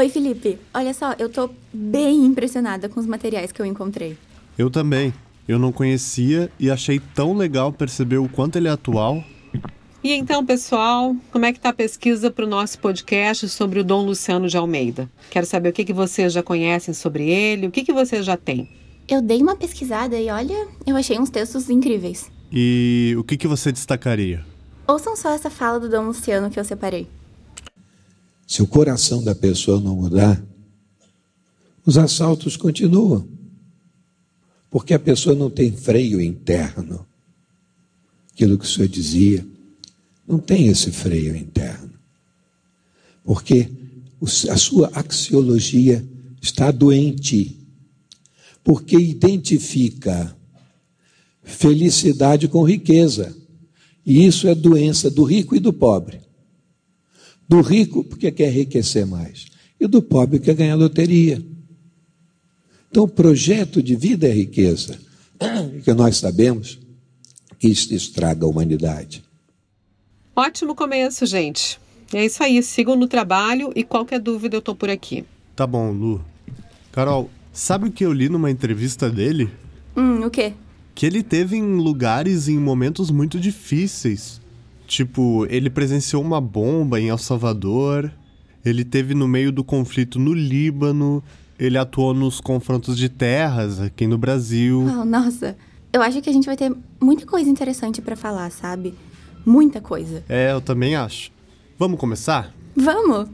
Oi, 0.00 0.08
Felipe. 0.08 0.58
Olha 0.72 0.94
só, 0.94 1.14
eu 1.18 1.28
tô 1.28 1.50
bem 1.70 2.24
impressionada 2.24 2.88
com 2.88 2.98
os 2.98 3.04
materiais 3.04 3.52
que 3.52 3.60
eu 3.60 3.66
encontrei. 3.66 4.16
Eu 4.56 4.70
também. 4.70 5.12
Eu 5.46 5.58
não 5.58 5.70
conhecia 5.70 6.50
e 6.58 6.70
achei 6.70 6.98
tão 7.14 7.36
legal 7.36 7.70
perceber 7.70 8.16
o 8.16 8.26
quanto 8.26 8.56
ele 8.56 8.66
é 8.66 8.70
atual. 8.70 9.22
E 10.02 10.14
então, 10.14 10.42
pessoal, 10.42 11.14
como 11.30 11.44
é 11.44 11.52
que 11.52 11.60
tá 11.60 11.68
a 11.68 11.74
pesquisa 11.74 12.30
para 12.30 12.46
o 12.46 12.48
nosso 12.48 12.78
podcast 12.78 13.46
sobre 13.50 13.80
o 13.80 13.84
Dom 13.84 14.06
Luciano 14.06 14.48
de 14.48 14.56
Almeida? 14.56 15.06
Quero 15.28 15.44
saber 15.44 15.68
o 15.68 15.72
que, 15.74 15.84
que 15.84 15.92
vocês 15.92 16.32
já 16.32 16.42
conhecem 16.42 16.94
sobre 16.94 17.28
ele, 17.28 17.66
o 17.66 17.70
que, 17.70 17.84
que 17.84 17.92
vocês 17.92 18.24
já 18.24 18.38
têm. 18.38 18.70
Eu 19.06 19.20
dei 19.20 19.42
uma 19.42 19.54
pesquisada 19.54 20.18
e 20.18 20.30
olha, 20.30 20.66
eu 20.86 20.96
achei 20.96 21.18
uns 21.18 21.28
textos 21.28 21.68
incríveis. 21.68 22.32
E 22.50 23.14
o 23.18 23.22
que, 23.22 23.36
que 23.36 23.46
você 23.46 23.70
destacaria? 23.70 24.46
Ouçam 24.88 25.14
só 25.14 25.34
essa 25.34 25.50
fala 25.50 25.78
do 25.78 25.90
Dom 25.90 26.06
Luciano 26.06 26.48
que 26.48 26.58
eu 26.58 26.64
separei. 26.64 27.06
Se 28.50 28.60
o 28.60 28.66
coração 28.66 29.22
da 29.22 29.32
pessoa 29.32 29.78
não 29.78 29.94
mudar, 29.94 30.44
os 31.86 31.96
assaltos 31.96 32.56
continuam. 32.56 33.24
Porque 34.68 34.92
a 34.92 34.98
pessoa 34.98 35.36
não 35.36 35.48
tem 35.48 35.70
freio 35.70 36.20
interno. 36.20 37.06
Aquilo 38.32 38.58
que 38.58 38.64
o 38.64 38.68
senhor 38.68 38.88
dizia, 38.88 39.46
não 40.26 40.40
tem 40.40 40.66
esse 40.66 40.90
freio 40.90 41.36
interno. 41.36 41.92
Porque 43.22 43.70
a 44.50 44.56
sua 44.56 44.90
axiologia 44.94 46.04
está 46.42 46.72
doente. 46.72 47.56
Porque 48.64 48.96
identifica 48.96 50.36
felicidade 51.44 52.48
com 52.48 52.64
riqueza. 52.64 53.32
E 54.04 54.26
isso 54.26 54.48
é 54.48 54.56
doença 54.56 55.08
do 55.08 55.22
rico 55.22 55.54
e 55.54 55.60
do 55.60 55.72
pobre. 55.72 56.29
Do 57.50 57.62
rico, 57.62 58.04
porque 58.04 58.30
quer 58.30 58.48
enriquecer 58.48 59.04
mais. 59.04 59.46
E 59.80 59.88
do 59.88 60.00
pobre, 60.00 60.38
que 60.38 60.44
quer 60.44 60.54
ganhar 60.54 60.76
loteria. 60.76 61.44
Então, 62.88 63.02
o 63.02 63.08
projeto 63.08 63.82
de 63.82 63.96
vida 63.96 64.28
é 64.28 64.32
riqueza. 64.32 64.96
Que 65.82 65.92
nós 65.92 66.18
sabemos 66.18 66.78
que 67.58 67.66
isso 67.66 67.92
estraga 67.92 68.46
a 68.46 68.48
humanidade. 68.48 69.24
Ótimo 70.36 70.76
começo, 70.76 71.26
gente. 71.26 71.80
É 72.14 72.24
isso 72.24 72.40
aí. 72.40 72.62
Sigam 72.62 72.94
no 72.94 73.08
trabalho 73.08 73.72
e 73.74 73.82
qualquer 73.82 74.20
dúvida 74.20 74.56
eu 74.56 74.62
tô 74.62 74.72
por 74.72 74.88
aqui. 74.88 75.24
Tá 75.56 75.66
bom, 75.66 75.90
Lu. 75.90 76.24
Carol, 76.92 77.28
sabe 77.52 77.88
o 77.88 77.92
que 77.92 78.04
eu 78.04 78.12
li 78.12 78.28
numa 78.28 78.50
entrevista 78.50 79.10
dele? 79.10 79.50
Hum, 79.96 80.24
o 80.24 80.30
quê? 80.30 80.52
Que 80.94 81.04
ele 81.04 81.24
teve 81.24 81.56
em 81.56 81.78
lugares 81.78 82.46
e 82.46 82.52
em 82.52 82.60
momentos 82.60 83.10
muito 83.10 83.40
difíceis. 83.40 84.40
Tipo, 84.90 85.46
ele 85.48 85.70
presenciou 85.70 86.20
uma 86.20 86.40
bomba 86.40 87.00
em 87.00 87.10
El 87.10 87.16
Salvador, 87.16 88.10
ele 88.64 88.84
teve 88.84 89.14
no 89.14 89.28
meio 89.28 89.52
do 89.52 89.62
conflito 89.62 90.18
no 90.18 90.34
Líbano, 90.34 91.22
ele 91.56 91.78
atuou 91.78 92.12
nos 92.12 92.40
confrontos 92.40 92.98
de 92.98 93.08
terras 93.08 93.80
aqui 93.80 94.08
no 94.08 94.18
Brasil. 94.18 94.80
Oh, 94.80 95.04
nossa, 95.04 95.56
eu 95.92 96.02
acho 96.02 96.20
que 96.20 96.28
a 96.28 96.32
gente 96.32 96.46
vai 96.46 96.56
ter 96.56 96.74
muita 97.00 97.24
coisa 97.24 97.48
interessante 97.48 98.02
para 98.02 98.16
falar, 98.16 98.50
sabe? 98.50 98.92
Muita 99.46 99.80
coisa. 99.80 100.24
É, 100.28 100.50
eu 100.50 100.60
também 100.60 100.96
acho. 100.96 101.30
Vamos 101.78 102.00
começar? 102.00 102.52
Vamos! 102.74 103.28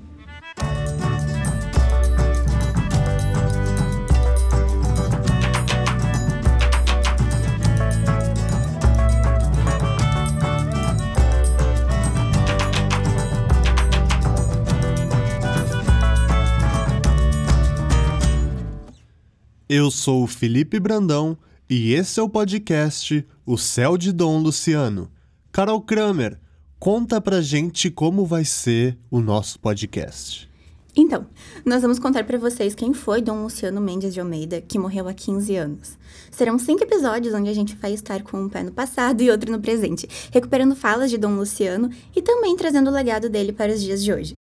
Eu 19.69 19.91
sou 19.91 20.23
o 20.23 20.29
Felipe 20.29 20.79
Brandão 20.79 21.37
e 21.69 21.93
esse 21.93 22.21
é 22.21 22.23
o 22.23 22.29
podcast 22.29 23.27
O 23.45 23.59
Céu 23.59 23.99
de 23.99 24.13
Dom 24.13 24.39
Luciano. 24.39 25.11
Carol 25.51 25.81
Kramer, 25.81 26.39
conta 26.79 27.21
pra 27.21 27.41
gente 27.41 27.91
como 27.91 28.25
vai 28.25 28.45
ser 28.45 28.97
o 29.11 29.19
nosso 29.19 29.59
podcast. 29.59 30.49
Então, 30.95 31.27
nós 31.65 31.83
vamos 31.83 31.99
contar 31.99 32.23
para 32.23 32.39
vocês 32.39 32.77
quem 32.77 32.95
foi 32.95 33.21
Dom 33.21 33.43
Luciano 33.43 33.81
Mendes 33.81 34.15
de 34.15 34.21
Almeida, 34.21 34.61
que 34.61 34.79
morreu 34.79 35.09
há 35.09 35.13
15 35.13 35.57
anos. 35.57 35.99
Serão 36.31 36.61
cinco 36.61 36.85
episódios 36.85 37.35
onde 37.35 37.51
a 37.51 37.55
gente 37.55 37.75
vai 37.75 37.93
estar 37.93 38.23
com 38.23 38.43
um 38.43 38.49
pé 38.49 38.63
no 38.63 38.71
passado 38.71 39.21
e 39.21 39.33
outro 39.33 39.51
no 39.51 39.61
presente, 39.61 40.09
recuperando 40.31 40.77
falas 40.77 41.11
de 41.11 41.19
Dom 41.19 41.35
Luciano 41.35 41.91
e 42.15 42.23
também 42.23 42.57
trazendo 42.57 42.89
o 42.89 42.93
legado 42.93 43.29
dele 43.29 43.53
para 43.53 43.73
os 43.73 43.83
dias 43.83 44.01
de 44.01 44.13
hoje. 44.13 44.35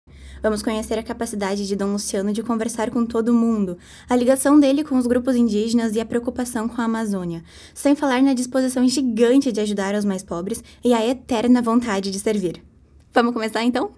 Vamos 0.42 0.60
conhecer 0.60 0.98
a 0.98 1.04
capacidade 1.04 1.68
de 1.68 1.76
Dom 1.76 1.92
Luciano 1.92 2.32
de 2.32 2.42
conversar 2.42 2.90
com 2.90 3.06
todo 3.06 3.32
mundo, 3.32 3.78
a 4.08 4.16
ligação 4.16 4.58
dele 4.58 4.82
com 4.82 4.98
os 4.98 5.06
grupos 5.06 5.36
indígenas 5.36 5.94
e 5.94 6.00
a 6.00 6.04
preocupação 6.04 6.68
com 6.68 6.80
a 6.80 6.84
Amazônia, 6.84 7.44
sem 7.72 7.94
falar 7.94 8.20
na 8.20 8.34
disposição 8.34 8.86
gigante 8.88 9.52
de 9.52 9.60
ajudar 9.60 9.94
os 9.94 10.04
mais 10.04 10.24
pobres 10.24 10.62
e 10.82 10.92
a 10.92 11.06
eterna 11.06 11.62
vontade 11.62 12.10
de 12.10 12.18
servir. 12.18 12.60
Vamos 13.12 13.32
começar 13.32 13.62
então? 13.62 13.92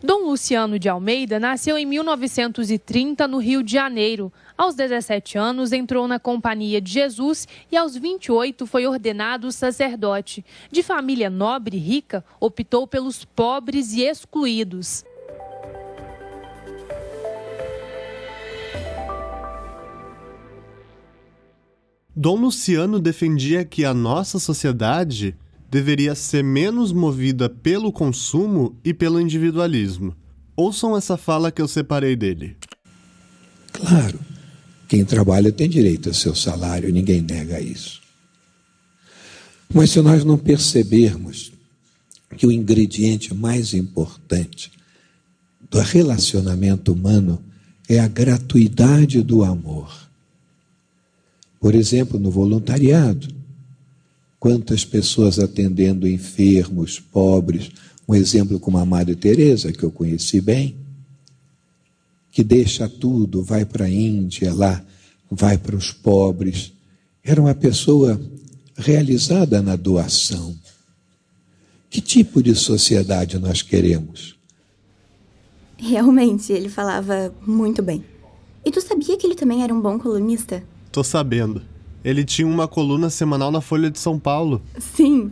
Dom 0.00 0.26
Luciano 0.26 0.78
de 0.78 0.88
Almeida 0.88 1.40
nasceu 1.40 1.76
em 1.76 1.86
1930 1.86 3.26
no 3.26 3.38
Rio 3.38 3.62
de 3.64 3.72
Janeiro. 3.72 4.32
Aos 4.56 4.74
17 4.74 5.38
anos, 5.38 5.72
entrou 5.72 6.06
na 6.06 6.18
Companhia 6.18 6.80
de 6.80 6.92
Jesus 6.92 7.48
e, 7.70 7.76
aos 7.76 7.96
28, 7.96 8.66
foi 8.66 8.86
ordenado 8.86 9.50
sacerdote. 9.50 10.44
De 10.70 10.82
família 10.82 11.30
nobre 11.30 11.76
e 11.76 11.80
rica, 11.80 12.24
optou 12.40 12.86
pelos 12.86 13.24
pobres 13.24 13.92
e 13.92 14.02
excluídos. 14.02 15.04
Dom 22.14 22.36
Luciano 22.36 23.00
defendia 23.00 23.64
que 23.64 23.86
a 23.86 23.94
nossa 23.94 24.38
sociedade 24.38 25.34
deveria 25.70 26.14
ser 26.14 26.44
menos 26.44 26.92
movida 26.92 27.48
pelo 27.48 27.90
consumo 27.90 28.78
e 28.84 28.92
pelo 28.92 29.18
individualismo. 29.18 30.14
Ouçam 30.54 30.94
essa 30.94 31.16
fala 31.16 31.50
que 31.50 31.62
eu 31.62 31.66
separei 31.66 32.14
dele. 32.14 32.58
Claro, 33.72 34.20
quem 34.92 35.06
trabalha 35.06 35.50
tem 35.50 35.70
direito 35.70 36.10
ao 36.10 36.14
seu 36.14 36.34
salário, 36.34 36.92
ninguém 36.92 37.22
nega 37.22 37.58
isso. 37.58 38.02
Mas 39.72 39.88
se 39.88 40.02
nós 40.02 40.22
não 40.22 40.36
percebermos 40.36 41.50
que 42.36 42.46
o 42.46 42.52
ingrediente 42.52 43.32
mais 43.32 43.72
importante 43.72 44.70
do 45.70 45.80
relacionamento 45.80 46.92
humano 46.92 47.42
é 47.88 48.00
a 48.00 48.06
gratuidade 48.06 49.22
do 49.22 49.42
amor. 49.42 49.90
Por 51.58 51.74
exemplo, 51.74 52.20
no 52.20 52.30
voluntariado, 52.30 53.28
Quantas 54.38 54.84
pessoas 54.84 55.38
atendendo 55.38 56.08
enfermos, 56.08 56.98
pobres, 56.98 57.70
um 58.08 58.14
exemplo 58.14 58.58
como 58.58 58.76
a 58.76 58.84
Madre 58.84 59.14
Teresa 59.14 59.72
que 59.72 59.84
eu 59.84 59.90
conheci 59.92 60.40
bem, 60.40 60.74
que 62.32 62.42
deixa 62.42 62.88
tudo, 62.88 63.42
vai 63.42 63.66
para 63.66 63.84
a 63.84 63.90
Índia, 63.90 64.52
lá 64.54 64.82
vai 65.30 65.58
para 65.58 65.76
os 65.76 65.92
pobres. 65.92 66.72
Era 67.22 67.40
uma 67.40 67.54
pessoa 67.54 68.18
realizada 68.74 69.60
na 69.60 69.76
doação. 69.76 70.56
Que 71.90 72.00
tipo 72.00 72.42
de 72.42 72.54
sociedade 72.54 73.38
nós 73.38 73.60
queremos? 73.60 74.34
Realmente, 75.76 76.52
ele 76.52 76.70
falava 76.70 77.34
muito 77.46 77.82
bem. 77.82 78.02
E 78.64 78.70
tu 78.70 78.80
sabia 78.80 79.16
que 79.18 79.26
ele 79.26 79.34
também 79.34 79.62
era 79.62 79.74
um 79.74 79.80
bom 79.80 79.98
colunista? 79.98 80.62
Tô 80.90 81.04
sabendo. 81.04 81.60
Ele 82.02 82.24
tinha 82.24 82.48
uma 82.48 82.66
coluna 82.66 83.10
semanal 83.10 83.50
na 83.50 83.60
Folha 83.60 83.90
de 83.90 83.98
São 83.98 84.18
Paulo. 84.18 84.62
Sim. 84.78 85.30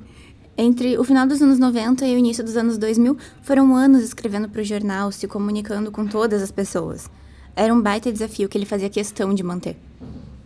Entre 0.63 0.99
o 0.99 1.05
final 1.05 1.27
dos 1.27 1.41
anos 1.41 1.59
90 1.59 2.07
e 2.07 2.15
o 2.15 2.19
início 2.19 2.45
dos 2.45 2.55
anos 2.55 2.77
2000, 2.77 3.17
foram 3.41 3.75
anos 3.75 4.03
escrevendo 4.03 4.47
para 4.47 4.61
o 4.61 4.65
jornal, 4.65 5.11
se 5.11 5.27
comunicando 5.27 5.91
com 5.91 6.07
todas 6.07 6.43
as 6.43 6.51
pessoas. 6.51 7.09
Era 7.57 7.73
um 7.73 7.81
baita 7.81 8.13
desafio 8.13 8.47
que 8.47 8.59
ele 8.59 8.67
fazia 8.67 8.91
questão 8.91 9.33
de 9.33 9.43
manter. 9.43 9.79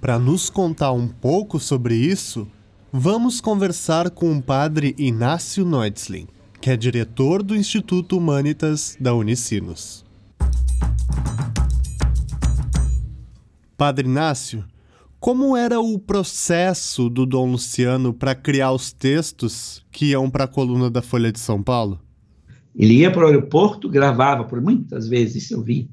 Para 0.01 0.17
nos 0.17 0.49
contar 0.49 0.93
um 0.93 1.09
pouco 1.09 1.59
sobre 1.59 1.97
isso, 1.97 2.47
vamos 2.93 3.41
conversar 3.41 4.09
com 4.09 4.39
o 4.39 4.41
padre 4.41 4.95
Inácio 4.97 5.67
Neutzlin, 5.67 6.29
que 6.61 6.71
é 6.71 6.77
diretor 6.77 7.43
do 7.43 7.57
Instituto 7.57 8.17
Humanitas 8.17 8.97
da 9.01 9.13
Unicinos. 9.15 10.05
Padre 13.77 14.07
Inácio, 14.07 14.65
como 15.25 15.57
era 15.57 15.81
o 15.81 15.99
processo 15.99 17.09
do 17.09 17.25
Dom 17.25 17.53
Luciano 17.53 18.13
para 18.13 18.35
criar 18.35 18.73
os 18.73 18.93
textos 18.93 19.83
que 19.91 20.11
iam 20.11 20.29
para 20.29 20.45
a 20.45 20.47
coluna 20.47 20.91
da 20.91 21.01
Folha 21.01 21.33
de 21.33 21.41
São 21.41 21.63
Paulo? 21.63 21.99
Ele 22.77 22.99
ia 22.99 23.11
para 23.11 23.25
o 23.25 23.29
aeroporto, 23.29 23.89
gravava 23.89 24.45
por 24.45 24.61
muitas 24.61 25.09
vezes, 25.09 25.45
isso 25.45 25.55
eu 25.55 25.63
vi. 25.63 25.89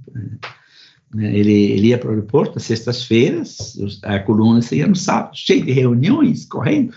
Né? 1.16 1.34
Ele, 1.34 1.54
ele 1.54 1.88
ia 1.88 1.98
para 1.98 2.10
o 2.10 2.12
aeroporto 2.12 2.58
às 2.58 2.66
sextas-feiras, 2.66 3.78
a 4.04 4.20
coluna 4.20 4.60
ia 4.70 4.86
no 4.86 4.98
sábado, 4.98 5.32
cheio 5.34 5.64
de 5.64 5.72
reuniões, 5.72 6.44
correndo. 6.44 6.94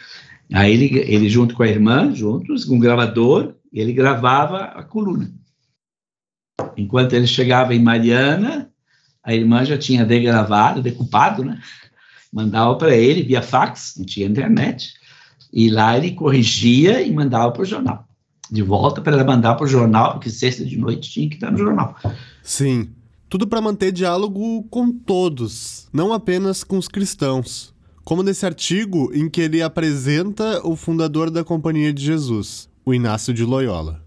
Aí 0.52 0.72
ele, 0.72 0.98
ele 1.06 1.28
junto 1.28 1.54
com 1.54 1.62
a 1.62 1.68
irmã, 1.68 2.12
juntos, 2.12 2.64
com 2.64 2.74
um 2.74 2.80
gravador, 2.80 3.54
ele 3.72 3.92
gravava 3.92 4.64
a 4.64 4.82
coluna. 4.82 5.32
Enquanto 6.76 7.12
ele 7.12 7.28
chegava 7.28 7.76
em 7.76 7.80
Mariana, 7.80 8.72
a 9.22 9.32
irmã 9.32 9.64
já 9.64 9.78
tinha 9.78 10.04
degravado, 10.04 10.82
decupado, 10.82 11.44
né? 11.44 11.60
Mandava 12.34 12.74
para 12.74 12.96
ele 12.96 13.22
via 13.22 13.40
fax, 13.40 13.94
não 13.96 14.04
tinha 14.04 14.26
internet. 14.26 14.94
E 15.52 15.70
lá 15.70 15.96
ele 15.96 16.10
corrigia 16.10 17.00
e 17.00 17.12
mandava 17.12 17.52
para 17.52 17.62
o 17.62 17.64
jornal. 17.64 18.08
De 18.50 18.60
volta 18.60 19.00
para 19.00 19.12
ela 19.12 19.22
mandar 19.22 19.54
para 19.54 19.64
o 19.64 19.68
jornal, 19.68 20.14
porque 20.14 20.28
sexta 20.28 20.64
de 20.64 20.76
noite 20.76 21.08
tinha 21.08 21.28
que 21.28 21.36
estar 21.36 21.52
no 21.52 21.58
jornal. 21.58 21.96
Sim. 22.42 22.88
Tudo 23.28 23.46
para 23.46 23.60
manter 23.60 23.92
diálogo 23.92 24.64
com 24.64 24.90
todos, 24.90 25.88
não 25.92 26.12
apenas 26.12 26.64
com 26.64 26.76
os 26.76 26.88
cristãos. 26.88 27.72
Como 28.02 28.22
nesse 28.22 28.44
artigo 28.44 29.12
em 29.14 29.30
que 29.30 29.40
ele 29.40 29.62
apresenta 29.62 30.60
o 30.66 30.74
fundador 30.74 31.30
da 31.30 31.44
Companhia 31.44 31.92
de 31.92 32.04
Jesus, 32.04 32.68
o 32.84 32.92
Inácio 32.92 33.32
de 33.32 33.44
Loyola. 33.44 34.02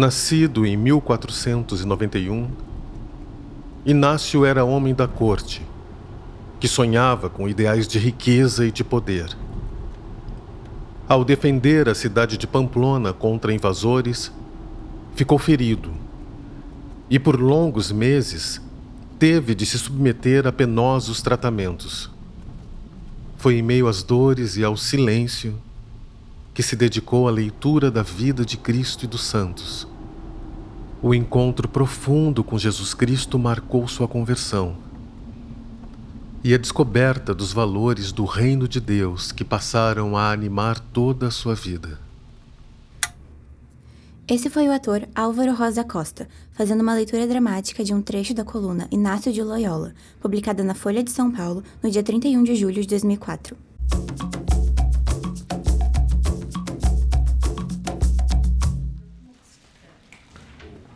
Nascido 0.00 0.64
em 0.64 0.78
1491, 0.78 2.48
Inácio 3.84 4.46
era 4.46 4.64
homem 4.64 4.94
da 4.94 5.06
corte, 5.06 5.60
que 6.58 6.66
sonhava 6.66 7.28
com 7.28 7.46
ideais 7.46 7.86
de 7.86 7.98
riqueza 7.98 8.66
e 8.66 8.72
de 8.72 8.82
poder. 8.82 9.36
Ao 11.06 11.22
defender 11.22 11.86
a 11.86 11.94
cidade 11.94 12.38
de 12.38 12.46
Pamplona 12.46 13.12
contra 13.12 13.52
invasores, 13.52 14.32
ficou 15.14 15.38
ferido 15.38 15.90
e, 17.10 17.18
por 17.18 17.38
longos 17.38 17.92
meses, 17.92 18.58
teve 19.18 19.54
de 19.54 19.66
se 19.66 19.78
submeter 19.78 20.46
a 20.46 20.52
penosos 20.52 21.20
tratamentos. 21.20 22.10
Foi 23.36 23.58
em 23.58 23.62
meio 23.62 23.86
às 23.86 24.02
dores 24.02 24.56
e 24.56 24.64
ao 24.64 24.78
silêncio 24.78 25.60
que 26.54 26.62
se 26.62 26.74
dedicou 26.74 27.28
à 27.28 27.30
leitura 27.30 27.90
da 27.90 28.02
vida 28.02 28.46
de 28.46 28.56
Cristo 28.56 29.04
e 29.04 29.06
dos 29.06 29.24
santos 29.24 29.89
o 31.02 31.14
encontro 31.14 31.66
profundo 31.66 32.44
com 32.44 32.58
Jesus 32.58 32.92
Cristo 32.92 33.38
marcou 33.38 33.88
sua 33.88 34.06
conversão 34.06 34.76
e 36.44 36.54
a 36.54 36.58
descoberta 36.58 37.34
dos 37.34 37.52
valores 37.52 38.12
do 38.12 38.24
reino 38.24 38.66
de 38.66 38.80
Deus 38.80 39.32
que 39.32 39.44
passaram 39.44 40.16
a 40.16 40.30
animar 40.30 40.78
toda 40.78 41.28
a 41.28 41.30
sua 41.30 41.54
vida. 41.54 41.98
Esse 44.28 44.48
foi 44.48 44.68
o 44.68 44.72
ator 44.72 45.08
Álvaro 45.14 45.54
Rosa 45.54 45.82
Costa, 45.82 46.28
fazendo 46.52 46.82
uma 46.82 46.94
leitura 46.94 47.26
dramática 47.26 47.82
de 47.82 47.92
um 47.92 48.00
trecho 48.00 48.32
da 48.32 48.44
coluna 48.44 48.86
Inácio 48.90 49.32
de 49.32 49.42
Loyola, 49.42 49.92
publicada 50.20 50.62
na 50.62 50.74
Folha 50.74 51.02
de 51.02 51.10
São 51.10 51.32
Paulo 51.32 51.64
no 51.82 51.90
dia 51.90 52.02
31 52.02 52.42
de 52.44 52.54
julho 52.54 52.80
de 52.80 52.86
2004. 52.86 53.56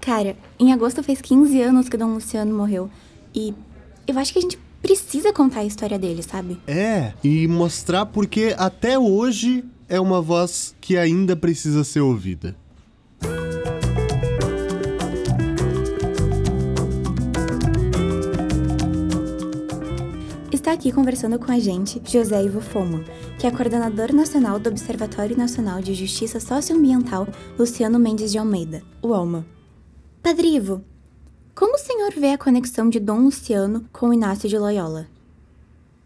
Cara, 0.05 0.37
em 0.61 0.71
agosto 0.71 1.03
fez 1.03 1.23
15 1.23 1.63
anos 1.63 1.89
que 1.89 1.97
Dom 1.97 2.13
Luciano 2.13 2.55
morreu. 2.55 2.91
E 3.35 3.55
eu 4.07 4.19
acho 4.19 4.35
que 4.35 4.39
a 4.39 4.43
gente 4.43 4.59
precisa 4.83 5.33
contar 5.33 5.61
a 5.61 5.65
história 5.65 5.99
dele, 5.99 6.23
sabe? 6.23 6.61
É, 6.67 7.15
e 7.25 7.49
mostrar 7.49 8.05
porque 8.05 8.55
até 8.59 8.99
hoje 8.99 9.65
é 9.89 9.99
uma 9.99 10.21
voz 10.21 10.77
que 10.79 10.99
ainda 10.99 11.35
precisa 11.35 11.83
ser 11.85 12.01
ouvida. 12.01 12.55
Está 20.53 20.73
aqui 20.73 20.93
conversando 20.93 21.39
com 21.39 21.51
a 21.51 21.59
gente 21.59 22.03
José 22.05 22.45
Ivo 22.45 22.61
Foma, 22.61 23.03
que 23.39 23.47
é 23.47 23.51
coordenador 23.51 24.13
nacional 24.13 24.59
do 24.59 24.69
Observatório 24.69 25.35
Nacional 25.35 25.81
de 25.81 25.95
Justiça 25.95 26.39
Socioambiental 26.39 27.27
Luciano 27.59 27.99
Mendes 27.99 28.31
de 28.31 28.37
Almeida, 28.37 28.83
o 29.01 29.09
OLMA. 29.09 29.47
Padre 30.25 30.55
Ivo, 30.57 30.83
como 31.55 31.75
o 31.75 31.79
senhor 31.79 32.11
vê 32.19 32.31
a 32.31 32.39
conexão 32.39 32.89
de 32.89 32.99
Dom 32.99 33.25
Luciano 33.25 33.85
com 33.93 34.11
Inácio 34.11 34.49
de 34.49 34.57
Loyola? 34.57 35.07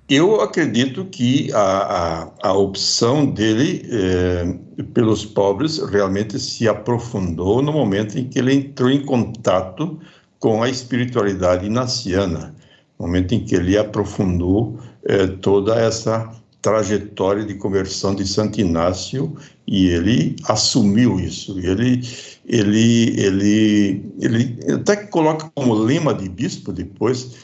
Eu 0.08 0.40
acredito 0.40 1.04
que 1.04 1.52
a, 1.52 1.60
a, 1.62 2.48
a 2.48 2.52
opção 2.52 3.24
dele 3.24 3.88
é, 3.88 4.58
pelos 4.92 5.24
pobres 5.24 5.78
realmente 5.78 6.36
se 6.40 6.66
aprofundou 6.66 7.62
no 7.62 7.72
momento 7.72 8.18
em 8.18 8.28
que 8.28 8.40
ele 8.40 8.52
entrou 8.52 8.90
em 8.90 9.06
contato 9.06 10.00
com 10.40 10.64
a 10.64 10.68
espiritualidade 10.68 11.66
inaciana, 11.66 12.56
no 12.98 13.06
momento 13.06 13.36
em 13.36 13.44
que 13.44 13.54
ele 13.54 13.78
aprofundou 13.78 14.80
é, 15.04 15.28
toda 15.28 15.76
essa 15.76 16.28
trajetória 16.60 17.44
de 17.44 17.54
conversão 17.54 18.16
de 18.16 18.26
Santo 18.26 18.60
Inácio 18.60 19.36
e 19.64 19.88
ele 19.88 20.34
assumiu 20.44 21.20
isso. 21.20 21.58
Ele 21.60 22.02
ele, 22.48 23.20
ele, 23.20 24.12
ele 24.18 24.58
até 24.72 24.96
coloca 24.96 25.50
como 25.54 25.74
lema 25.74 26.14
de 26.14 26.28
bispo 26.28 26.72
depois, 26.72 27.36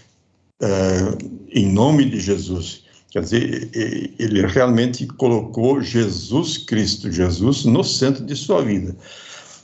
é, 0.60 0.68
em 1.52 1.70
nome 1.70 2.06
de 2.06 2.18
Jesus. 2.18 2.84
Quer 3.10 3.22
dizer, 3.22 3.70
ele 4.18 4.44
realmente 4.46 5.06
colocou 5.06 5.80
Jesus 5.80 6.58
Cristo, 6.58 7.12
Jesus, 7.12 7.64
no 7.64 7.84
centro 7.84 8.24
de 8.24 8.34
sua 8.34 8.62
vida. 8.62 8.96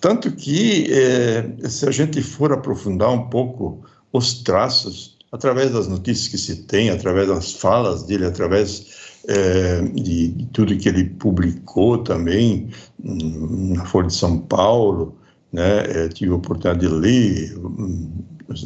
Tanto 0.01 0.31
que, 0.31 0.87
é, 0.93 1.69
se 1.69 1.87
a 1.89 1.91
gente 1.91 2.23
for 2.23 2.53
aprofundar 2.53 3.11
um 3.11 3.29
pouco 3.29 3.85
os 4.13 4.43
traços, 4.43 5.19
através 5.33 5.73
das 5.73 5.89
notícias 5.89 6.29
que 6.29 6.39
se 6.39 6.63
tem, 6.63 6.91
através 6.91 7.29
das 7.29 7.53
falas 7.53 8.05
dele, 8.05 8.25
através 8.25 8.87
é, 9.29 9.83
de, 9.83 10.29
de, 10.29 10.47
tudo 10.47 10.77
que 10.77 10.89
ele 10.89 11.05
publicou 11.05 11.99
também 11.99 12.69
hum, 13.05 13.75
na 13.75 13.85
Folha 13.85 14.07
de 14.07 14.15
São 14.15 14.39
Paulo, 14.39 15.17
né? 15.53 16.05
É, 16.05 16.09
tive 16.09 16.33
a 16.33 16.37
oportunidade 16.37 16.81
de 16.81 16.89
ler 16.89 17.59
hum, 17.59 18.11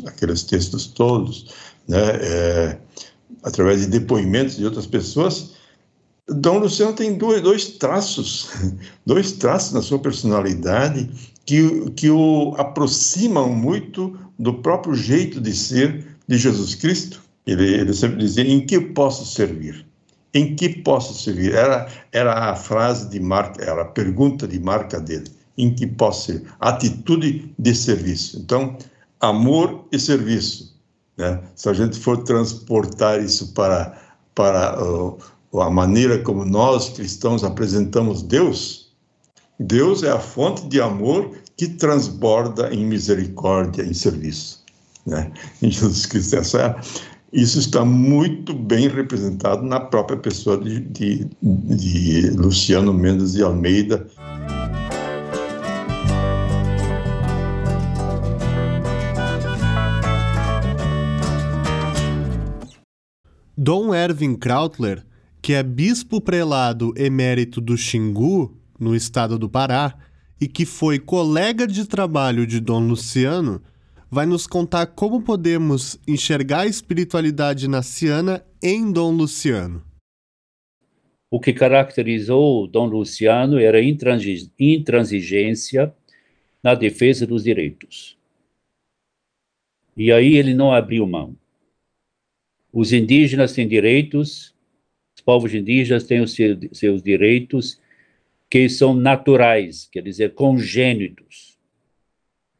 aqueles 0.07 0.43
textos 0.43 0.87
todos, 0.87 1.55
né? 1.89 2.03
É, 2.21 2.79
através 3.43 3.81
de 3.81 3.87
depoimentos 3.87 4.57
de 4.57 4.65
outras 4.65 4.87
pessoas. 4.87 5.53
Dom 6.27 6.59
Luciano 6.59 6.95
tem 6.95 7.19
dois, 7.19 7.43
dois 7.43 7.69
traços, 7.73 8.49
dois 9.05 9.33
traços 9.33 9.73
na 9.73 9.83
sua 9.83 9.99
personalidade 9.99 11.11
que, 11.45 11.91
que 11.91 12.11
o 12.11 12.55
aproximam 12.57 13.51
muito 13.51 14.19
do 14.39 14.55
próprio 14.55 14.95
jeito 14.95 15.41
de 15.41 15.55
ser 15.55 16.17
de 16.27 16.39
Jesus 16.39 16.75
Cristo. 16.75 17.23
Ele, 17.47 17.75
ele 17.75 17.93
sempre 17.93 18.19
dizia: 18.19 18.45
em 18.45 18.65
que 18.65 18.81
posso 18.81 19.27
servir? 19.27 19.87
Em 20.33 20.57
que 20.57 20.69
posso 20.83 21.23
servir? 21.23 21.53
Era, 21.53 21.87
era 22.11 22.51
a 22.51 22.57
frase 22.57 23.09
de 23.11 23.21
marca, 23.21 23.63
era 23.63 23.83
a 23.83 23.87
pergunta 23.87 24.49
de 24.49 24.59
marca 24.59 24.99
dele 24.99 25.31
em 25.57 25.75
que 25.75 25.87
possa 25.87 26.33
ser 26.33 26.43
atitude 26.61 27.53
de 27.59 27.75
serviço. 27.75 28.39
Então, 28.39 28.77
amor 29.21 29.87
e 29.93 29.99
serviço. 29.99 30.75
Né? 31.17 31.41
Se 31.55 31.69
a 31.69 31.73
gente 31.73 31.99
for 31.99 32.23
transportar 32.25 33.23
isso 33.23 33.53
para, 33.55 33.97
para 34.35 34.83
uh, 34.83 35.19
a 35.61 35.71
maneira 35.71 36.19
como 36.19 36.45
nós 36.45 36.91
cristãos 36.91 37.45
apresentamos 37.45 38.23
Deus, 38.23 38.93
Deus 39.59 40.03
é 40.03 40.11
a 40.11 40.19
fonte 40.19 40.67
de 40.67 40.81
amor 40.81 41.31
que 41.57 41.69
transborda 41.69 42.75
em 42.75 42.85
misericórdia, 42.85 43.83
em 43.83 43.95
serviço. 43.95 44.65
Né? 45.07 45.31
Em 45.63 45.71
Jesus 45.71 46.07
Cristo, 46.07 46.37
essa 46.37 46.59
é, 46.59 46.77
isso 47.35 47.59
está 47.59 47.85
muito 47.85 48.55
bem 48.55 48.89
representado 48.89 49.63
na 49.63 49.79
própria 49.79 50.17
pessoa 50.17 50.57
de, 50.57 50.81
de, 50.81 51.29
de 51.43 52.31
Luciano 52.31 52.95
Mendes 52.95 53.33
de 53.33 53.43
Almeida. 53.43 54.07
Dom 63.67 63.95
Erwin 63.95 64.37
Krautler, 64.37 65.03
que 65.41 65.55
é 65.55 65.63
bispo 65.63 66.21
prelado 66.21 66.93
emérito 66.99 67.63
do 67.63 67.79
Xingu, 67.79 68.55
no 68.79 68.95
estado 68.95 69.39
do 69.39 69.49
Pará, 69.49 69.97
e 70.39 70.47
que 70.47 70.67
foi 70.67 70.99
colega 70.99 71.67
de 71.67 71.87
trabalho 71.87 72.47
de 72.47 72.61
Dom 72.61 72.87
Luciano, 72.87 73.63
vai 74.11 74.27
nos 74.27 74.47
contar 74.47 74.89
como 74.89 75.23
podemos 75.23 75.99
enxergar 76.07 76.61
a 76.61 76.67
espiritualidade 76.67 77.67
naciana 77.67 78.45
em 78.63 78.93
Dom 78.93 79.13
Luciano. 79.13 79.83
O 81.31 81.41
que 81.41 81.55
caracterizou 81.55 82.67
Dom 82.67 82.85
Luciano 82.85 83.59
era 83.59 83.83
intransigência 83.83 85.91
na 86.63 86.75
defesa 86.75 87.27
dos 87.27 87.45
direitos. 87.45 88.15
E 89.97 90.13
aí 90.13 90.37
ele 90.37 90.53
não 90.53 90.71
abriu 90.71 91.07
mão. 91.07 91.35
Os 92.75 92.93
indígenas 92.93 93.53
têm 93.53 93.69
direitos, 93.69 94.53
os 95.17 95.23
povos 95.23 95.55
indígenas 95.55 96.03
têm 96.03 96.21
os 96.21 96.35
seus 96.73 97.01
direitos 97.01 97.81
que 98.51 98.69
são 98.69 98.93
naturais, 98.93 99.89
quer 99.93 100.03
dizer, 100.03 100.35
congênitos. 100.35 101.57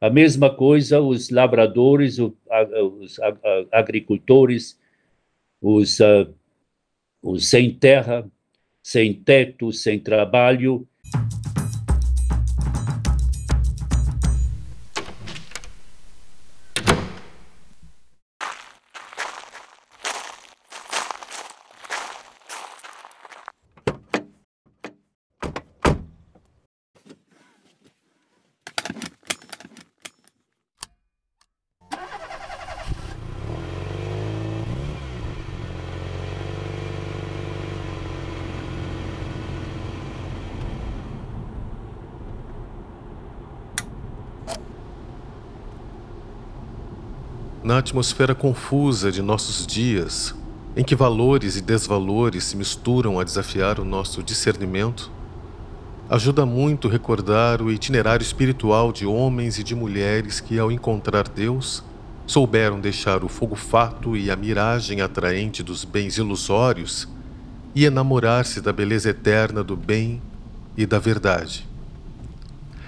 A 0.01 0.09
mesma 0.09 0.55
coisa 0.55 1.01
os 1.01 1.31
lavradores, 1.31 2.21
os 2.21 3.19
agricultores, 3.73 4.79
os, 5.61 6.01
ah, 6.01 6.31
os 7.21 7.49
sem 7.49 7.75
terra, 7.75 8.25
sem 8.81 9.13
teto, 9.13 9.73
sem 9.73 9.99
trabalho. 9.99 10.87
Na 47.65 47.79
atmosfera 47.79 48.35
confusa 48.35 49.11
de 49.11 49.23
nossos 49.23 49.67
dias, 49.67 50.35
em 50.77 50.85
que 50.85 50.95
valores 50.95 51.57
e 51.57 51.63
desvalores 51.63 52.45
se 52.45 52.59
misturam 52.59 53.19
a 53.19 53.25
desafiar 53.25 53.81
o 53.81 53.87
nosso 53.87 54.23
discernimento, 54.23 55.11
ajuda 56.11 56.45
muito 56.45 56.89
recordar 56.89 57.63
o 57.63 57.73
itinerário 57.73 58.23
espiritual 58.23 58.93
de 58.93 59.07
homens 59.07 59.59
e 59.59 59.65
de 59.65 59.75
mulheres 59.75 60.41
que, 60.41 60.59
ao 60.59 60.71
encontrar 60.71 61.27
Deus, 61.27 61.83
souberam 62.27 62.79
deixar 62.79 63.25
o 63.25 63.31
fogo 63.31 63.57
fato 63.57 64.15
e 64.15 64.31
a 64.31 64.37
miragem 64.37 65.01
atraente 65.01 65.63
dos 65.63 65.87
bens 65.87 66.19
ilusórios 66.19 67.09
e 67.75 67.87
enamorar-se 67.87 68.61
da 68.61 68.75
beleza 68.75 69.09
eterna 69.09 69.65
do 69.65 69.75
bem 69.75 70.21
e 70.77 70.85
da 70.85 70.99
verdade. 70.99 71.67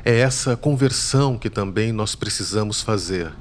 É 0.04 0.18
essa 0.18 0.54
conversão 0.54 1.38
que 1.38 1.48
também 1.48 1.92
nós 1.92 2.14
precisamos 2.14 2.82
fazer 2.82 3.32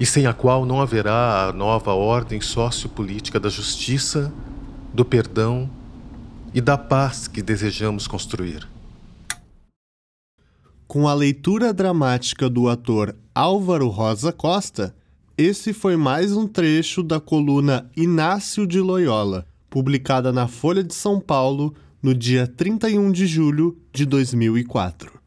e 0.00 0.06
sem 0.06 0.24
a 0.26 0.32
qual 0.32 0.64
não 0.64 0.80
haverá 0.80 1.46
a 1.46 1.52
nova 1.52 1.92
ordem 1.92 2.40
sociopolítica 2.40 3.38
da 3.38 3.50
justiça, 3.50 4.32
do 4.94 5.04
perdão 5.04 5.68
e 6.54 6.60
da 6.60 6.78
paz 6.78 7.28
que 7.28 7.42
desejamos 7.42 8.06
construir. 8.06 8.66
Com 10.88 11.06
a 11.06 11.12
leitura 11.12 11.72
dramática 11.72 12.48
do 12.48 12.68
ator 12.68 13.14
Álvaro 13.34 13.88
Rosa 13.88 14.32
Costa, 14.32 14.96
esse 15.36 15.74
foi 15.74 15.96
mais 15.96 16.32
um 16.32 16.48
trecho 16.48 17.02
da 17.02 17.20
coluna 17.20 17.88
Inácio 17.94 18.66
de 18.66 18.80
Loyola, 18.80 19.46
publicada 19.68 20.32
na 20.32 20.48
Folha 20.48 20.82
de 20.82 20.94
São 20.94 21.20
Paulo 21.20 21.74
no 22.02 22.14
dia 22.14 22.46
31 22.46 23.12
de 23.12 23.26
julho 23.26 23.78
de 23.92 24.06
2004. 24.06 25.19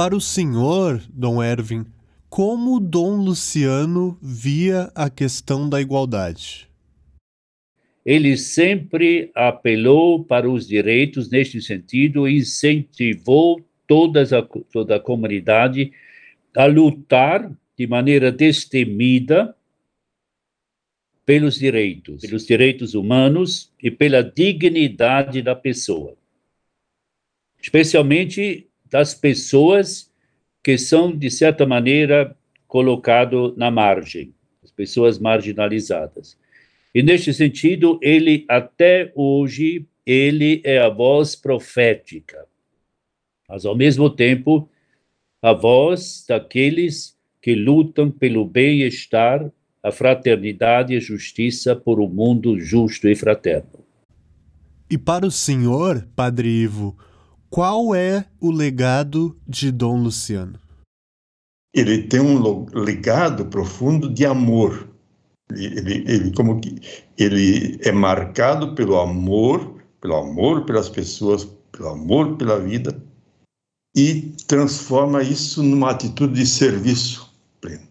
Para 0.00 0.16
o 0.16 0.20
senhor, 0.20 1.02
Dom 1.12 1.42
Erwin, 1.42 1.84
como 2.30 2.80
Dom 2.80 3.16
Luciano 3.16 4.18
via 4.22 4.90
a 4.94 5.10
questão 5.10 5.68
da 5.68 5.78
igualdade? 5.78 6.66
Ele 8.02 8.34
sempre 8.38 9.30
apelou 9.34 10.24
para 10.24 10.50
os 10.50 10.66
direitos 10.66 11.28
neste 11.28 11.60
sentido 11.60 12.26
e 12.26 12.38
incentivou 12.38 13.62
todas 13.86 14.32
a, 14.32 14.40
toda 14.40 14.96
a 14.96 15.00
comunidade 15.00 15.92
a 16.56 16.64
lutar 16.64 17.52
de 17.76 17.86
maneira 17.86 18.32
destemida 18.32 19.54
pelos 21.26 21.58
direitos, 21.58 22.22
pelos 22.22 22.46
direitos 22.46 22.94
humanos 22.94 23.70
e 23.82 23.90
pela 23.90 24.22
dignidade 24.22 25.42
da 25.42 25.54
pessoa. 25.54 26.16
Especialmente 27.60 28.69
das 28.90 29.14
pessoas 29.14 30.10
que 30.62 30.76
são, 30.76 31.16
de 31.16 31.30
certa 31.30 31.64
maneira, 31.64 32.36
colocado 32.66 33.54
na 33.56 33.70
margem, 33.70 34.34
as 34.62 34.70
pessoas 34.70 35.18
marginalizadas. 35.18 36.36
E 36.94 37.02
neste 37.02 37.32
sentido, 37.32 37.98
ele 38.02 38.44
até 38.48 39.12
hoje 39.14 39.86
ele 40.04 40.60
é 40.64 40.78
a 40.78 40.88
voz 40.88 41.36
profética, 41.36 42.44
mas 43.48 43.64
ao 43.64 43.76
mesmo 43.76 44.10
tempo 44.10 44.68
a 45.42 45.52
voz 45.52 46.24
daqueles 46.28 47.16
que 47.40 47.54
lutam 47.54 48.10
pelo 48.10 48.44
bem-estar, 48.44 49.50
a 49.82 49.90
fraternidade 49.90 50.92
e 50.92 50.96
a 50.96 51.00
justiça 51.00 51.74
por 51.74 52.00
um 52.00 52.08
mundo 52.08 52.60
justo 52.60 53.08
e 53.08 53.16
fraterno. 53.16 53.84
E 54.90 54.98
para 54.98 55.26
o 55.26 55.30
senhor, 55.30 56.06
Padre 56.14 56.48
Ivo, 56.48 56.98
qual 57.50 57.94
é 57.94 58.24
o 58.40 58.52
legado 58.52 59.36
de 59.46 59.72
Dom 59.72 60.00
Luciano? 60.00 60.58
Ele 61.74 62.04
tem 62.04 62.20
um 62.20 62.64
legado 62.72 63.46
profundo 63.46 64.08
de 64.08 64.24
amor. 64.24 64.88
Ele, 65.52 66.04
ele, 66.06 66.32
como 66.32 66.60
que, 66.60 66.80
ele 67.18 67.76
é 67.82 67.90
marcado 67.90 68.74
pelo 68.74 68.98
amor, 68.98 69.82
pelo 70.00 70.14
amor 70.14 70.64
pelas 70.64 70.88
pessoas, 70.88 71.44
pelo 71.72 71.88
amor 71.88 72.36
pela 72.36 72.60
vida 72.60 72.96
e 73.96 74.32
transforma 74.46 75.20
isso 75.20 75.62
numa 75.62 75.90
atitude 75.90 76.34
de 76.34 76.46
serviço 76.46 77.34
pleno. 77.60 77.82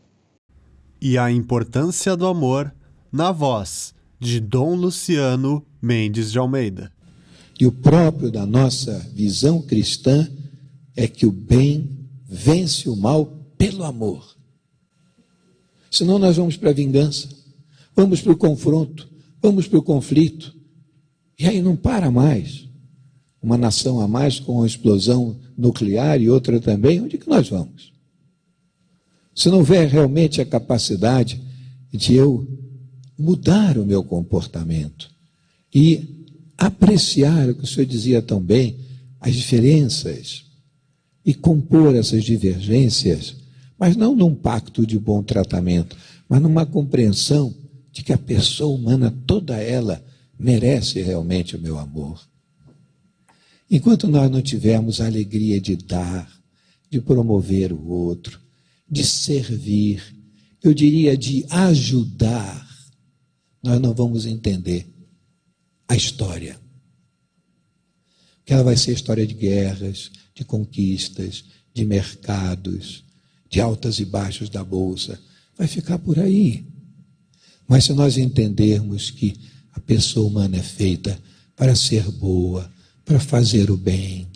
E 1.02 1.18
a 1.18 1.30
importância 1.30 2.16
do 2.16 2.26
amor 2.26 2.74
na 3.12 3.34
voz 3.34 3.94
de 4.18 4.40
Dom 4.40 4.76
Luciano 4.76 5.66
Mendes 5.82 6.32
de 6.32 6.40
Almeida. 6.40 6.92
E 7.60 7.66
o 7.66 7.72
próprio 7.72 8.32
da 8.32 8.46
nossa 8.46 8.98
visão 9.14 9.62
cristã 9.62 10.30
é 10.96 11.08
que 11.08 11.26
o 11.26 11.32
bem 11.32 12.08
vence 12.26 12.88
o 12.88 12.96
mal 12.96 13.26
pelo 13.58 13.84
amor. 13.84 14.38
Senão 15.92 16.18
nós 16.18 16.38
vamos 16.38 16.56
para 16.56 16.70
a 16.70 16.74
vingança, 16.74 17.28
vamos 17.94 18.22
para 18.22 18.32
o 18.32 18.38
confronto, 18.38 19.10
vamos 19.42 19.68
para 19.68 19.80
o 19.80 19.84
conflito. 19.84 20.56
E 21.38 21.46
aí 21.46 21.62
não 21.62 21.76
para 21.76 22.10
mais. 22.10 22.68
Uma 23.42 23.58
nação 23.58 24.00
a 24.00 24.08
mais 24.08 24.40
com 24.40 24.58
uma 24.58 24.68
explosão 24.68 25.38
nuclear 25.58 26.22
e 26.22 26.30
outra 26.30 26.60
também, 26.62 27.02
onde 27.02 27.18
que 27.18 27.30
nós 27.30 27.50
vamos? 27.50 27.92
Se 29.36 29.50
não 29.50 29.60
houver 29.60 29.88
realmente 29.88 30.40
a 30.42 30.46
capacidade 30.46 31.42
de 31.92 32.14
eu 32.14 32.48
mudar 33.18 33.78
o 33.78 33.86
meu 33.86 34.04
comportamento 34.04 35.10
e 35.74 36.19
apreciar 36.60 37.50
o 37.50 37.56
que 37.56 37.64
o 37.64 37.68
senhor 37.68 37.86
dizia 37.86 38.22
tão 38.22 38.42
bem, 38.42 38.78
as 39.20 39.34
diferenças 39.34 40.44
e 41.26 41.34
compor 41.34 41.96
essas 41.96 42.24
divergências, 42.24 43.38
mas 43.78 43.96
não 43.96 44.14
num 44.14 44.36
pacto 44.36 44.86
de 44.86 45.00
bom 45.00 45.24
tratamento, 45.24 45.96
mas 46.28 46.42
numa 46.42 46.66
compreensão 46.66 47.56
de 47.94 48.04
que 48.04 48.12
a 48.12 48.18
pessoa 48.18 48.76
humana 48.76 49.10
toda 49.26 49.56
ela 49.56 50.04
merece 50.38 51.02
realmente 51.02 51.56
o 51.56 51.62
meu 51.62 51.80
amor. 51.80 52.20
Enquanto 53.72 54.08
nós 54.08 54.30
não 54.30 54.42
tivermos 54.42 55.00
a 55.00 55.06
alegria 55.06 55.62
de 55.62 55.78
dar, 55.78 56.30
de 56.90 57.00
promover 57.00 57.72
o 57.72 57.88
outro, 57.88 58.40
de 58.90 59.06
servir, 59.06 60.04
eu 60.62 60.74
diria 60.74 61.16
de 61.16 61.46
ajudar, 61.50 62.68
nós 63.64 63.80
não 63.80 63.94
vamos 63.94 64.26
entender 64.26 64.99
a 65.90 65.96
história. 65.96 66.58
Que 68.46 68.54
ela 68.54 68.64
vai 68.64 68.78
ser 68.78 68.94
história 68.94 69.28
de 69.28 69.34
guerras, 69.34 70.12
de 70.34 70.46
conquistas, 70.46 71.44
de 71.74 71.84
mercados, 71.84 73.04
de 73.50 73.60
altas 73.60 74.00
e 74.00 74.06
baixos 74.06 74.50
da 74.50 74.64
bolsa. 74.64 75.20
Vai 75.58 75.68
ficar 75.68 76.00
por 76.00 76.18
aí. 76.20 76.66
Mas 77.68 77.84
se 77.84 77.94
nós 77.94 78.18
entendermos 78.18 79.12
que 79.12 79.36
a 79.74 79.80
pessoa 79.80 80.28
humana 80.28 80.58
é 80.58 80.64
feita 80.64 81.22
para 81.56 81.76
ser 81.76 82.10
boa, 82.12 82.72
para 83.04 83.20
fazer 83.20 83.70
o 83.70 83.78
bem, 83.78 84.28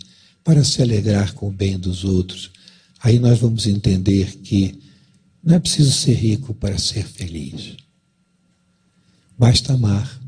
para 0.42 0.62
se 0.62 0.82
alegrar 0.82 1.32
com 1.32 1.48
o 1.48 1.52
bem 1.52 1.78
dos 1.78 2.04
outros. 2.04 2.50
Aí 3.00 3.18
nós 3.18 3.38
vamos 3.38 3.66
entender 3.66 4.36
que 4.38 4.78
não 5.42 5.54
é 5.54 5.58
preciso 5.58 5.92
ser 5.92 6.14
rico 6.14 6.52
para 6.54 6.78
ser 6.78 7.06
feliz. 7.06 7.76
Basta 9.38 9.72
amar. 9.72 10.20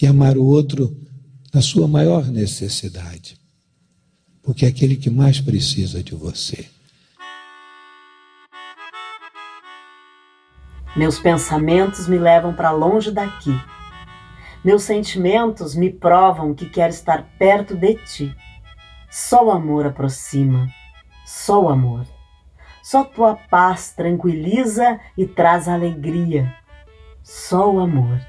E 0.00 0.06
amar 0.06 0.36
o 0.36 0.44
outro 0.44 0.96
na 1.52 1.62
sua 1.62 1.88
maior 1.88 2.26
necessidade. 2.26 3.38
Porque 4.42 4.66
é 4.66 4.68
aquele 4.68 4.96
que 4.96 5.10
mais 5.10 5.40
precisa 5.40 6.02
de 6.02 6.14
você. 6.14 6.66
Meus 10.96 11.18
pensamentos 11.18 12.08
me 12.08 12.18
levam 12.18 12.54
para 12.54 12.70
longe 12.70 13.10
daqui. 13.10 13.54
Meus 14.64 14.82
sentimentos 14.82 15.74
me 15.74 15.90
provam 15.90 16.54
que 16.54 16.68
quero 16.68 16.90
estar 16.90 17.22
perto 17.38 17.76
de 17.76 17.94
ti. 18.04 18.36
Só 19.10 19.46
o 19.46 19.50
amor 19.50 19.86
aproxima, 19.86 20.68
só 21.24 21.64
o 21.64 21.68
amor. 21.68 22.06
Só 22.82 23.04
tua 23.04 23.34
paz 23.34 23.92
tranquiliza 23.92 25.00
e 25.18 25.26
traz 25.26 25.68
alegria. 25.68 26.54
Só 27.22 27.72
o 27.72 27.80
amor. 27.80 28.20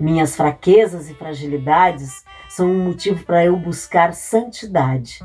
Minhas 0.00 0.36
fraquezas 0.36 1.08
e 1.10 1.14
fragilidades 1.14 2.24
são 2.48 2.70
um 2.70 2.84
motivo 2.84 3.24
para 3.24 3.44
eu 3.44 3.56
buscar 3.56 4.12
santidade. 4.12 5.20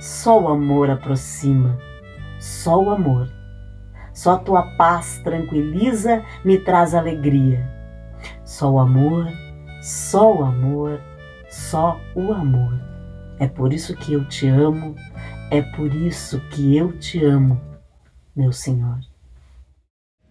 Só 0.00 0.40
o 0.40 0.48
amor 0.48 0.90
aproxima, 0.90 1.78
só 2.38 2.82
o 2.82 2.90
amor. 2.90 3.30
Só 4.12 4.32
a 4.32 4.38
tua 4.38 4.62
paz 4.76 5.20
tranquiliza, 5.24 6.22
me 6.44 6.58
traz 6.58 6.94
alegria. 6.94 7.66
Só 8.44 8.70
o 8.70 8.78
amor, 8.78 9.26
só 9.80 10.36
o 10.36 10.44
amor, 10.44 11.00
só 11.48 11.98
o 12.14 12.32
amor. 12.32 12.78
É 13.38 13.46
por 13.46 13.72
isso 13.72 13.96
que 13.96 14.12
eu 14.12 14.28
te 14.28 14.46
amo, 14.48 14.94
é 15.50 15.62
por 15.62 15.94
isso 15.94 16.40
que 16.50 16.76
eu 16.76 16.98
te 16.98 17.24
amo, 17.24 17.60
meu 18.34 18.52
Senhor. 18.52 19.00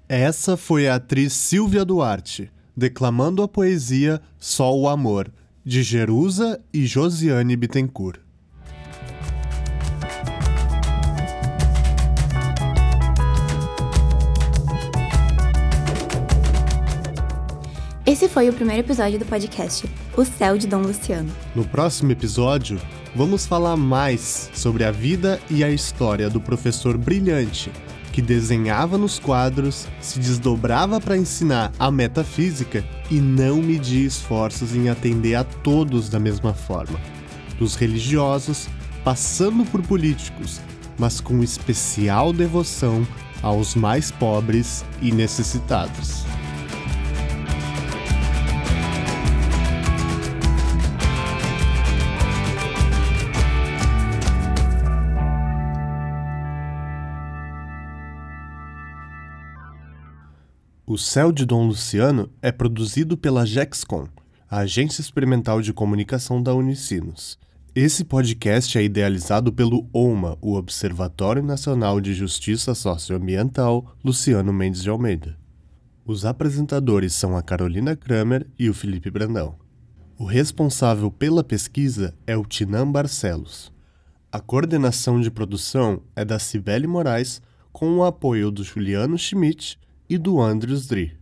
Essa 0.07 0.55
foi 0.57 0.87
a 0.87 0.95
atriz 0.95 1.33
Silvia 1.33 1.85
Duarte, 1.85 2.51
declamando 2.75 3.43
a 3.43 3.47
poesia 3.47 4.21
Só 4.39 4.75
o 4.75 4.87
Amor, 4.87 5.31
de 5.63 5.83
Jerusa 5.83 6.59
e 6.73 6.85
Josiane 6.85 7.55
Bittencourt. 7.55 8.19
Esse 18.03 18.27
foi 18.27 18.49
o 18.49 18.53
primeiro 18.53 18.81
episódio 18.81 19.19
do 19.19 19.25
podcast 19.25 19.87
O 20.17 20.25
Céu 20.25 20.57
de 20.57 20.67
Dom 20.67 20.81
Luciano. 20.81 21.31
No 21.55 21.63
próximo 21.63 22.11
episódio, 22.11 22.81
vamos 23.15 23.45
falar 23.45 23.77
mais 23.77 24.49
sobre 24.53 24.83
a 24.83 24.91
vida 24.91 25.39
e 25.49 25.63
a 25.63 25.69
história 25.69 26.29
do 26.29 26.41
professor 26.41 26.97
brilhante 26.97 27.71
que 28.11 28.21
desenhava 28.21 28.97
nos 28.97 29.17
quadros, 29.17 29.87
se 29.99 30.19
desdobrava 30.19 30.99
para 30.99 31.17
ensinar 31.17 31.71
a 31.79 31.89
metafísica 31.89 32.85
e 33.09 33.19
não 33.19 33.61
media 33.61 34.05
esforços 34.05 34.75
em 34.75 34.89
atender 34.89 35.35
a 35.35 35.43
todos 35.43 36.09
da 36.09 36.19
mesma 36.19 36.53
forma, 36.53 36.99
dos 37.57 37.75
religiosos, 37.75 38.67
passando 39.03 39.65
por 39.65 39.81
políticos, 39.81 40.59
mas 40.97 41.21
com 41.21 41.41
especial 41.41 42.33
devoção 42.33 43.07
aos 43.41 43.73
mais 43.75 44.11
pobres 44.11 44.85
e 45.01 45.11
necessitados. 45.11 46.25
O 60.91 60.97
Céu 60.97 61.31
de 61.31 61.45
Dom 61.45 61.67
Luciano 61.67 62.29
é 62.41 62.51
produzido 62.51 63.15
pela 63.15 63.45
Gexcom, 63.45 64.09
a 64.49 64.57
agência 64.57 64.99
experimental 64.99 65.61
de 65.61 65.71
comunicação 65.71 66.43
da 66.43 66.53
Unicinos. 66.53 67.39
Esse 67.73 68.03
podcast 68.03 68.77
é 68.77 68.83
idealizado 68.83 69.53
pelo 69.53 69.87
OMA, 69.93 70.37
o 70.41 70.55
Observatório 70.55 71.41
Nacional 71.41 72.01
de 72.01 72.13
Justiça 72.13 72.75
Socioambiental 72.75 73.95
Luciano 74.03 74.51
Mendes 74.51 74.83
de 74.83 74.89
Almeida. 74.89 75.39
Os 76.05 76.25
apresentadores 76.25 77.13
são 77.13 77.37
a 77.37 77.41
Carolina 77.41 77.95
Kramer 77.95 78.45
e 78.59 78.69
o 78.69 78.73
Felipe 78.73 79.09
Brandão. 79.09 79.55
O 80.19 80.25
responsável 80.25 81.09
pela 81.09 81.41
pesquisa 81.41 82.13
é 82.27 82.35
o 82.35 82.43
Tinan 82.43 82.91
Barcelos. 82.91 83.71
A 84.29 84.41
coordenação 84.41 85.21
de 85.21 85.31
produção 85.31 86.01
é 86.17 86.25
da 86.25 86.37
Cibele 86.37 86.85
Moraes, 86.85 87.41
com 87.71 87.95
o 87.95 88.03
apoio 88.03 88.51
do 88.51 88.61
Juliano 88.61 89.17
Schmidt 89.17 89.79
e 90.11 90.17
do 90.17 90.41
Andrews 90.41 90.87
Dri. 90.87 91.17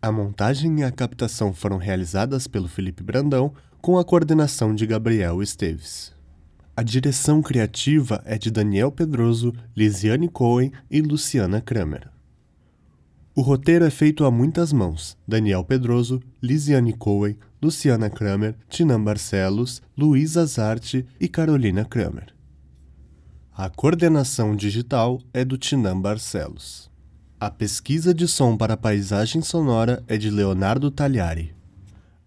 A 0.00 0.10
montagem 0.10 0.80
e 0.80 0.82
a 0.82 0.90
captação 0.90 1.52
foram 1.52 1.76
realizadas 1.76 2.46
pelo 2.46 2.66
Felipe 2.66 3.02
Brandão 3.02 3.52
com 3.78 3.98
a 3.98 4.04
coordenação 4.06 4.74
de 4.74 4.86
Gabriel 4.86 5.42
Esteves. 5.42 6.10
A 6.74 6.82
direção 6.82 7.42
criativa 7.42 8.22
é 8.24 8.38
de 8.38 8.50
Daniel 8.50 8.90
Pedroso, 8.90 9.52
Lisiane 9.76 10.30
Cohen 10.30 10.72
e 10.90 11.02
Luciana 11.02 11.60
Kramer. 11.60 12.08
O 13.34 13.42
roteiro 13.42 13.84
é 13.84 13.90
feito 13.90 14.24
a 14.24 14.30
muitas 14.30 14.72
mãos: 14.72 15.14
Daniel 15.28 15.62
Pedroso, 15.62 16.22
Lisiane 16.42 16.94
Cohen, 16.94 17.36
Luciana 17.60 18.08
Kramer, 18.08 18.56
Tinan 18.70 19.04
Barcelos, 19.04 19.82
Luísa 19.94 20.46
Zarte 20.46 21.04
e 21.20 21.28
Carolina 21.28 21.84
Kramer. 21.84 22.34
A 23.54 23.68
coordenação 23.68 24.56
digital 24.56 25.20
é 25.34 25.44
do 25.44 25.58
Tinan 25.58 26.00
Barcelos. 26.00 26.89
A 27.42 27.50
pesquisa 27.50 28.12
de 28.12 28.28
som 28.28 28.54
para 28.54 28.76
paisagem 28.76 29.40
sonora 29.40 30.04
é 30.06 30.18
de 30.18 30.28
Leonardo 30.28 30.90
Tagliari. 30.90 31.54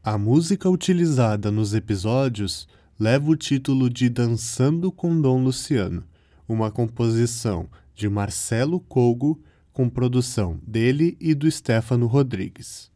A 0.04 0.17
música 0.17 0.67
utilizada 0.67 1.52
nos 1.52 1.76
episódios 1.76 2.67
leva 2.99 3.30
o 3.30 3.36
título 3.36 3.91
de 3.91 4.10
Dançando 4.10 4.91
com 4.91 5.21
Dom 5.21 5.43
Luciano, 5.43 6.04
uma 6.49 6.71
composição 6.71 7.69
de 7.93 8.10
Marcelo 8.10 8.80
Cogo 8.80 9.39
com 9.71 9.88
produção 9.88 10.60
dele 10.65 11.15
e 11.21 11.36
do 11.36 11.49
Stefano 11.49 12.08
Rodrigues. 12.08 12.89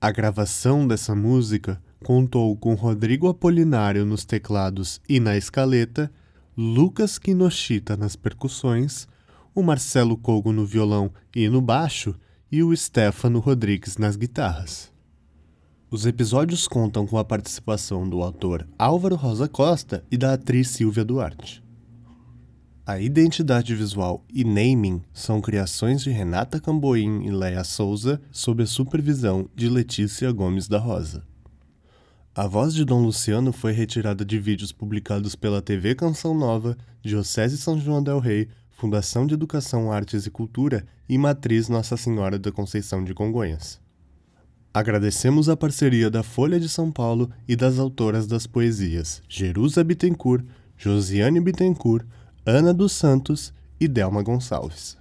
A 0.00 0.10
gravação 0.10 0.84
dessa 0.88 1.14
música 1.14 1.80
contou 2.02 2.56
com 2.56 2.74
Rodrigo 2.74 3.28
Apolinário 3.28 4.04
nos 4.04 4.24
teclados 4.24 5.00
e 5.08 5.20
na 5.20 5.36
escaleta, 5.36 6.10
Lucas 6.56 7.20
Kinoshita 7.20 7.96
nas 7.96 8.16
percussões 8.16 9.06
o 9.54 9.62
Marcelo 9.62 10.16
Cogo 10.16 10.52
no 10.52 10.64
violão 10.64 11.12
e 11.34 11.48
no 11.48 11.60
baixo 11.60 12.14
e 12.50 12.62
o 12.62 12.74
Stefano 12.76 13.38
Rodrigues 13.38 13.96
nas 13.96 14.16
guitarras. 14.16 14.90
Os 15.90 16.06
episódios 16.06 16.66
contam 16.66 17.06
com 17.06 17.18
a 17.18 17.24
participação 17.24 18.08
do 18.08 18.22
autor 18.22 18.66
Álvaro 18.78 19.14
Rosa 19.14 19.46
Costa 19.46 20.04
e 20.10 20.16
da 20.16 20.32
atriz 20.32 20.68
Silvia 20.68 21.04
Duarte. 21.04 21.62
A 22.84 22.98
identidade 22.98 23.74
visual 23.74 24.24
e 24.32 24.42
naming 24.42 25.02
são 25.12 25.40
criações 25.40 26.02
de 26.02 26.10
Renata 26.10 26.58
Camboim 26.58 27.24
e 27.24 27.30
Leia 27.30 27.62
Souza 27.62 28.20
sob 28.32 28.62
a 28.62 28.66
supervisão 28.66 29.48
de 29.54 29.68
Letícia 29.68 30.32
Gomes 30.32 30.66
da 30.66 30.78
Rosa. 30.78 31.22
A 32.34 32.46
voz 32.46 32.72
de 32.72 32.84
Dom 32.84 33.04
Luciano 33.04 33.52
foi 33.52 33.72
retirada 33.72 34.24
de 34.24 34.38
vídeos 34.38 34.72
publicados 34.72 35.36
pela 35.36 35.60
TV 35.60 35.94
Canção 35.94 36.34
Nova, 36.34 36.76
Diocese 37.02 37.58
São 37.58 37.78
João 37.78 38.02
del 38.02 38.18
Rei, 38.18 38.48
Fundação 38.82 39.28
de 39.28 39.34
Educação, 39.34 39.92
Artes 39.92 40.26
e 40.26 40.30
Cultura 40.30 40.84
e 41.08 41.16
Matriz 41.16 41.68
Nossa 41.68 41.96
Senhora 41.96 42.36
da 42.36 42.50
Conceição 42.50 43.04
de 43.04 43.14
Congonhas. 43.14 43.80
Agradecemos 44.74 45.48
a 45.48 45.56
parceria 45.56 46.10
da 46.10 46.24
Folha 46.24 46.58
de 46.58 46.68
São 46.68 46.90
Paulo 46.90 47.30
e 47.46 47.54
das 47.54 47.78
autoras 47.78 48.26
das 48.26 48.44
poesias 48.44 49.22
Jerusa 49.28 49.84
Bittencourt, 49.84 50.44
Josiane 50.76 51.38
Bittencourt, 51.38 52.04
Ana 52.44 52.74
dos 52.74 52.90
Santos 52.90 53.54
e 53.78 53.86
Delma 53.86 54.20
Gonçalves. 54.20 54.98